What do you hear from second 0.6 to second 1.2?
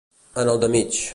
de mig.